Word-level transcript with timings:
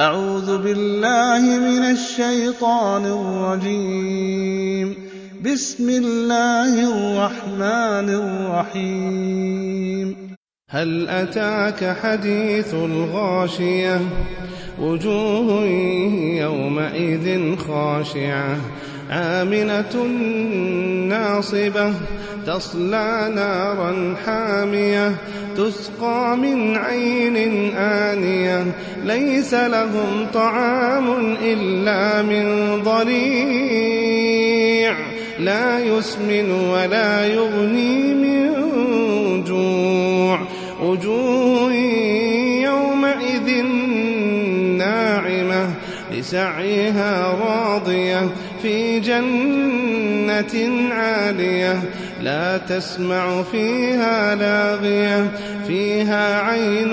أعوذ 0.00 0.58
بالله 0.58 1.58
من 1.58 1.82
الشيطان 1.90 3.06
الرجيم. 3.06 4.94
بسم 5.44 5.88
الله 5.88 6.72
الرحمن 6.72 8.08
الرحيم. 8.70 10.16
هل 10.70 11.08
أتاك 11.08 11.96
حديث 12.02 12.74
الغاشية؟ 12.74 14.00
وجوه 14.80 15.64
يومئذ 16.40 17.56
خاشعة. 17.56 18.56
عاملة 19.10 20.06
ناصبة. 21.08 21.94
تصلى 22.46 23.32
نارا 23.34 24.14
حامية. 24.26 25.14
تسقى 25.56 26.36
من 26.36 26.76
عين 26.76 27.36
آنية. 27.76 28.66
ليس 29.04 29.54
لهم 29.54 30.26
طعام 30.34 31.36
إلا 31.42 32.22
من 32.22 32.82
ضريع. 32.82 34.24
لا 35.38 35.78
يسمن 35.78 36.50
ولا 36.50 37.26
يغني 37.26 38.14
من 38.14 38.54
جوع. 39.44 40.40
وجوه 40.82 41.72
يومئذ 42.62 43.62
ناعمة 44.78 45.70
لسعيها 46.12 47.36
راضية 47.46 48.28
في 48.62 49.00
جنة 49.00 50.54
عالية. 50.94 51.82
لا 52.22 52.58
تسمع 52.58 53.42
فيها 53.42 54.34
لاغية 54.34 55.30
فيها 55.66 56.40
عين 56.40 56.92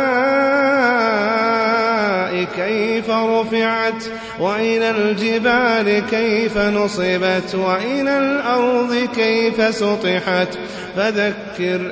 رفعت 3.81 4.03
وإلى 4.39 4.91
الجبال 4.91 6.03
كيف 6.09 6.57
نصبت 6.57 7.55
وإلى 7.55 8.19
الأرض 8.19 9.09
كيف 9.15 9.75
سطحت 9.75 10.57
فذكر 10.95 11.91